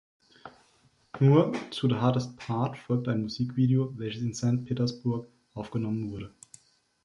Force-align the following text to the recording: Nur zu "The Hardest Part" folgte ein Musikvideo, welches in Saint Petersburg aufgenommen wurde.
Nur 1.19 1.53
zu 1.69 1.87
"The 1.87 1.93
Hardest 1.97 2.35
Part" 2.37 2.75
folgte 2.75 3.11
ein 3.11 3.21
Musikvideo, 3.21 3.93
welches 3.99 4.23
in 4.23 4.33
Saint 4.33 4.65
Petersburg 4.65 5.27
aufgenommen 5.53 6.09
wurde. 6.09 6.33